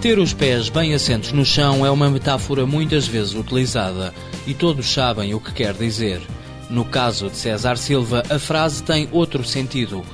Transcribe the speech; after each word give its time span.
Ter 0.00 0.16
os 0.20 0.32
pés 0.32 0.68
bem 0.68 0.94
assentos 0.94 1.32
no 1.32 1.44
chão 1.44 1.84
é 1.84 1.90
uma 1.90 2.08
metáfora 2.08 2.64
muitas 2.64 3.08
vezes 3.08 3.34
utilizada 3.34 4.14
e 4.46 4.54
todos 4.54 4.92
sabem 4.92 5.34
o 5.34 5.40
que 5.40 5.52
quer 5.52 5.74
dizer. 5.74 6.20
No 6.70 6.84
caso 6.84 7.28
de 7.28 7.36
César 7.36 7.76
Silva, 7.76 8.22
a 8.30 8.38
frase 8.38 8.80
tem 8.80 9.08
outro 9.10 9.42
sentido. 9.42 10.04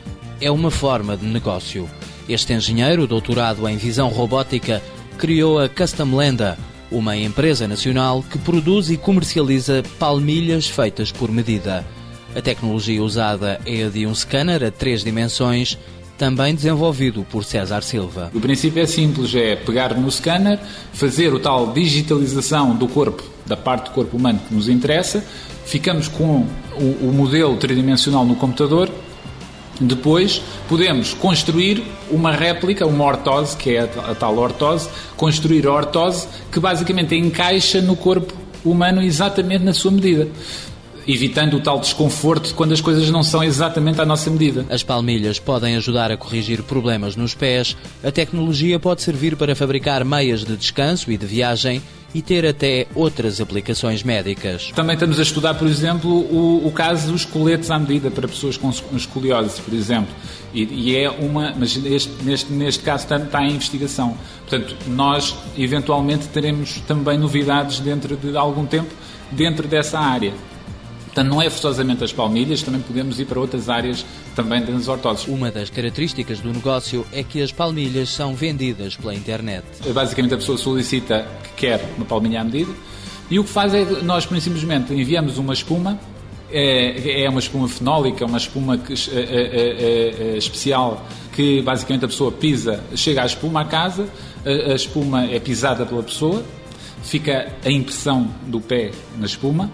É 0.40 0.50
uma 0.50 0.70
forma 0.70 1.18
de 1.18 1.26
negócio. 1.26 1.86
Este 2.26 2.54
engenheiro, 2.54 3.06
doutorado 3.06 3.68
em 3.68 3.76
visão 3.76 4.08
robótica, 4.08 4.82
criou 5.18 5.58
a 5.60 5.68
Custom 5.68 6.16
Lenda, 6.16 6.56
uma 6.90 7.14
empresa 7.14 7.68
nacional 7.68 8.22
que 8.22 8.38
produz 8.38 8.88
e 8.88 8.96
comercializa 8.96 9.82
palmilhas 9.98 10.66
feitas 10.66 11.12
por 11.12 11.30
medida. 11.30 11.84
A 12.34 12.40
tecnologia 12.40 13.02
usada 13.02 13.60
é 13.66 13.84
a 13.84 13.90
de 13.90 14.06
um 14.06 14.14
scanner 14.14 14.64
a 14.64 14.70
três 14.70 15.04
dimensões 15.04 15.78
também 16.16 16.54
desenvolvido 16.54 17.26
por 17.30 17.44
César 17.44 17.82
Silva. 17.82 18.30
O 18.34 18.40
princípio 18.40 18.82
é 18.82 18.86
simples, 18.86 19.34
é 19.34 19.56
pegar 19.56 19.94
no 19.94 20.10
scanner, 20.10 20.58
fazer 20.92 21.32
o 21.32 21.40
tal 21.40 21.72
digitalização 21.72 22.74
do 22.74 22.86
corpo, 22.86 23.22
da 23.46 23.56
parte 23.56 23.86
do 23.86 23.90
corpo 23.90 24.16
humano 24.16 24.40
que 24.46 24.54
nos 24.54 24.68
interessa, 24.68 25.24
ficamos 25.64 26.08
com 26.08 26.46
o, 26.76 27.08
o 27.08 27.12
modelo 27.12 27.56
tridimensional 27.56 28.24
no 28.24 28.36
computador, 28.36 28.88
depois 29.80 30.40
podemos 30.68 31.14
construir 31.14 31.82
uma 32.08 32.30
réplica, 32.30 32.86
uma 32.86 33.04
ortose, 33.04 33.56
que 33.56 33.70
é 33.70 33.80
a, 33.80 34.12
a 34.12 34.14
tal 34.14 34.36
ortose, 34.38 34.88
construir 35.16 35.66
a 35.66 35.72
ortose 35.72 36.28
que 36.52 36.60
basicamente 36.60 37.16
encaixa 37.16 37.80
no 37.80 37.96
corpo 37.96 38.34
humano 38.64 39.02
exatamente 39.02 39.64
na 39.64 39.74
sua 39.74 39.90
medida 39.90 40.28
evitando 41.06 41.54
o 41.54 41.60
tal 41.60 41.78
desconforto 41.78 42.54
quando 42.54 42.72
as 42.72 42.80
coisas 42.80 43.10
não 43.10 43.22
são 43.22 43.42
exatamente 43.42 44.00
à 44.00 44.06
nossa 44.06 44.30
medida. 44.30 44.64
As 44.70 44.82
palmilhas 44.82 45.38
podem 45.38 45.76
ajudar 45.76 46.10
a 46.10 46.16
corrigir 46.16 46.62
problemas 46.62 47.16
nos 47.16 47.34
pés. 47.34 47.76
A 48.02 48.10
tecnologia 48.10 48.78
pode 48.78 49.02
servir 49.02 49.36
para 49.36 49.54
fabricar 49.54 50.04
meias 50.04 50.44
de 50.44 50.56
descanso 50.56 51.10
e 51.10 51.16
de 51.16 51.26
viagem 51.26 51.82
e 52.14 52.22
ter 52.22 52.46
até 52.46 52.86
outras 52.94 53.40
aplicações 53.40 54.04
médicas. 54.04 54.70
Também 54.74 54.94
estamos 54.94 55.18
a 55.18 55.22
estudar, 55.22 55.54
por 55.54 55.66
exemplo, 55.66 56.08
o, 56.10 56.64
o 56.64 56.70
caso 56.70 57.10
dos 57.10 57.24
coletes 57.24 57.70
à 57.72 57.78
medida 57.78 58.08
para 58.08 58.28
pessoas 58.28 58.56
com 58.56 58.70
escoliose, 58.96 59.60
por 59.60 59.74
exemplo. 59.74 60.14
E, 60.54 60.62
e 60.62 60.96
é 60.96 61.10
uma, 61.10 61.52
mas 61.58 61.76
este, 61.84 62.12
neste, 62.22 62.52
neste 62.52 62.84
caso 62.84 63.02
está, 63.02 63.16
está 63.16 63.42
em 63.42 63.50
investigação. 63.50 64.16
Portanto, 64.48 64.76
nós 64.86 65.34
eventualmente 65.58 66.28
teremos 66.28 66.80
também 66.86 67.18
novidades 67.18 67.80
dentro 67.80 68.16
de 68.16 68.36
algum 68.36 68.64
tempo 68.64 68.90
dentro 69.32 69.66
dessa 69.66 69.98
área. 69.98 70.32
Portanto, 71.14 71.30
não 71.30 71.40
é 71.40 71.48
forçosamente 71.48 72.02
as 72.02 72.12
palmilhas, 72.12 72.60
também 72.60 72.80
podemos 72.80 73.20
ir 73.20 73.26
para 73.26 73.38
outras 73.38 73.68
áreas 73.68 74.04
também 74.34 74.64
das 74.64 74.88
ortoses. 74.88 75.28
Uma 75.28 75.48
das 75.48 75.70
características 75.70 76.40
do 76.40 76.52
negócio 76.52 77.06
é 77.12 77.22
que 77.22 77.40
as 77.40 77.52
palmilhas 77.52 78.08
são 78.08 78.34
vendidas 78.34 78.96
pela 78.96 79.14
internet. 79.14 79.64
Basicamente, 79.92 80.34
a 80.34 80.36
pessoa 80.36 80.58
solicita 80.58 81.24
que 81.44 81.66
quer 81.66 81.88
uma 81.96 82.04
palmilha 82.04 82.40
à 82.40 82.44
medida 82.44 82.72
e 83.30 83.38
o 83.38 83.44
que 83.44 83.50
faz 83.50 83.72
é 83.72 83.84
que 83.84 84.04
nós 84.04 84.24
simplesmente 84.24 84.92
enviamos 84.92 85.38
uma 85.38 85.54
espuma 85.54 86.00
é, 86.50 87.22
é 87.22 87.30
uma 87.30 87.38
espuma 87.38 87.68
fenólica, 87.68 88.26
uma 88.26 88.38
espuma 88.38 88.76
que, 88.76 88.92
é, 88.92 89.20
é, 89.20 90.34
é, 90.34 90.36
especial 90.36 91.06
que 91.32 91.62
basicamente 91.62 92.04
a 92.04 92.08
pessoa 92.08 92.32
pisa, 92.32 92.82
chega 92.96 93.22
à 93.22 93.26
espuma 93.26 93.60
à 93.60 93.64
casa, 93.64 94.08
a, 94.44 94.72
a 94.72 94.74
espuma 94.74 95.26
é 95.26 95.38
pisada 95.38 95.86
pela 95.86 96.02
pessoa, 96.02 96.44
fica 97.04 97.52
a 97.64 97.70
impressão 97.70 98.28
do 98.46 98.60
pé 98.60 98.90
na 99.16 99.26
espuma 99.26 99.70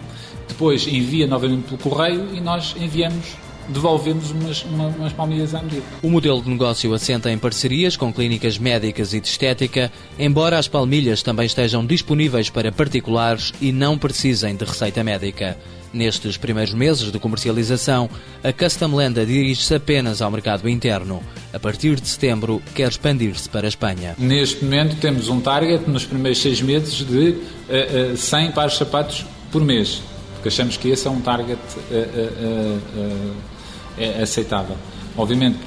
depois 0.51 0.87
envia 0.87 1.27
novamente 1.27 1.65
pelo 1.65 1.79
correio 1.79 2.35
e 2.35 2.41
nós 2.41 2.75
enviamos 2.79 3.37
devolvemos 3.71 4.31
umas, 4.31 4.65
uma, 4.65 4.89
umas 4.89 5.13
palmilhas 5.13 5.55
à 5.55 5.63
medida. 5.63 5.83
O 6.03 6.11
modelo 6.11 6.43
de 6.43 6.51
negócio 6.51 6.93
assenta 6.93 7.31
em 7.31 7.39
parcerias 7.39 7.97
com 7.97 8.13
clínicas 8.13 8.59
médicas 8.59 9.15
e 9.15 9.21
de 9.21 9.29
estética, 9.29 9.91
embora 10.19 10.59
as 10.59 10.69
palmilhas 10.69 11.23
também 11.23 11.47
estejam 11.47 11.85
disponíveis 11.87 12.51
para 12.51 12.73
particulares 12.73 13.53
e 13.61 13.73
não 13.73 13.97
precisem 13.97 14.57
de 14.57 14.65
receita 14.65 15.03
médica. 15.03 15.57
Nestes 15.93 16.37
primeiros 16.37 16.73
meses 16.73 17.11
de 17.11 17.19
comercialização, 17.19 18.09
a 18.45 18.53
Custom 18.53 18.95
Lenda 18.95 19.27
dirige-se 19.27 19.75
apenas 19.75 20.23
ao 20.23 20.31
mercado 20.31 20.69
interno. 20.69 21.21
A 21.53 21.59
partir 21.59 22.01
de 22.01 22.07
setembro, 22.07 22.63
quer 22.77 22.89
expandir-se 22.89 23.49
para 23.49 23.67
a 23.67 23.69
Espanha. 23.69 24.15
Neste 24.17 24.65
momento, 24.65 24.97
temos 24.97 25.29
um 25.29 25.41
target 25.41 25.91
nos 25.91 26.05
primeiros 26.05 26.41
seis 26.41 26.63
meses 26.63 27.05
de 27.05 27.31
uh, 27.31 28.13
uh, 28.13 28.17
100 28.17 28.53
pares 28.53 28.73
de 28.75 28.79
sapatos 28.79 29.27
por 29.51 29.65
mês 29.65 30.01
porque 30.41 30.49
achamos 30.49 30.79
que 30.79 30.89
esse 30.89 31.07
é 31.07 31.11
um 31.11 31.21
target 31.21 31.61
uh, 31.91 32.81
uh, 32.97 34.23
aceitável. 34.23 34.77
Obviamente 35.17 35.59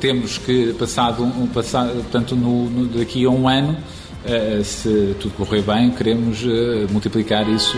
temos 0.00 0.36
que 0.36 0.74
passado 0.74 1.22
um 1.22 1.46
passado, 1.46 1.94
portanto 1.94 2.36
no, 2.36 2.68
no, 2.68 2.86
daqui 2.86 3.24
a 3.24 3.30
um 3.30 3.48
ano 3.48 3.78
se 4.64 5.16
tudo 5.18 5.34
correr 5.34 5.62
bem, 5.62 5.90
queremos 5.90 6.44
multiplicar 6.90 7.48
isso 7.48 7.76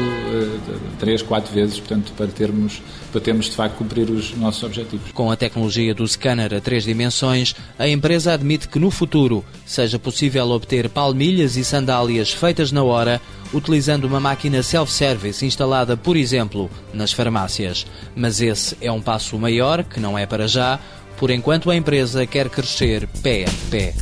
três, 0.99 1.23
quatro 1.23 1.53
vezes, 1.55 1.79
portanto, 1.79 2.13
para 2.17 2.27
termos, 2.27 2.83
para 3.11 3.21
termos 3.21 3.47
de 3.47 3.53
facto 3.53 3.77
cumprir 3.77 4.11
os 4.11 4.37
nossos 4.37 4.63
objetivos. 4.63 5.13
Com 5.13 5.31
a 5.31 5.37
tecnologia 5.37 5.95
do 5.95 6.07
scanner 6.07 6.53
a 6.53 6.61
três 6.61 6.85
dimensões, 6.85 7.55
a 7.79 7.89
empresa 7.89 8.35
admite 8.35 8.69
que 8.69 8.79
no 8.79 8.91
futuro 8.91 9.45
seja 9.65 9.99
possível 9.99 10.51
obter 10.51 10.89
palmilhas 10.91 11.57
e 11.57 11.65
sandálias 11.65 12.31
feitas 12.31 12.71
na 12.71 12.83
hora, 12.83 13.23
utilizando 13.55 14.05
uma 14.05 14.21
máquina 14.21 14.63
self-service 14.63 15.47
instalada, 15.47 15.97
por 15.97 16.17
exemplo, 16.17 16.71
nas 16.93 17.13
farmácias. 17.13 17.87
Mas 18.15 18.41
esse 18.41 18.77
é 18.81 18.91
um 18.91 19.01
passo 19.01 19.39
maior, 19.39 19.85
que 19.85 20.01
não 20.01 20.19
é 20.19 20.27
para 20.27 20.47
já. 20.47 20.79
Por 21.17 21.31
enquanto, 21.31 21.71
a 21.71 21.77
empresa 21.77 22.27
quer 22.27 22.51
crescer 22.51 23.09
pé 23.23 23.45
a 23.45 23.71
pé. 23.71 23.95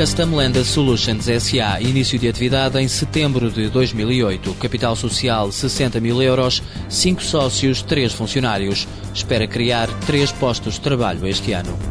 Custom 0.00 0.34
Lenda 0.34 0.64
Solutions 0.64 1.26
SA, 1.26 1.78
início 1.80 2.18
de 2.18 2.26
atividade 2.26 2.78
em 2.78 2.88
setembro 2.88 3.50
de 3.50 3.68
2008. 3.68 4.54
Capital 4.54 4.96
social 4.96 5.52
60 5.52 6.00
mil 6.00 6.22
euros, 6.22 6.62
5 6.88 7.22
sócios, 7.22 7.82
3 7.82 8.10
funcionários. 8.12 8.88
Espera 9.12 9.46
criar 9.46 9.88
3 10.06 10.32
postos 10.32 10.74
de 10.74 10.80
trabalho 10.80 11.26
este 11.26 11.52
ano. 11.52 11.89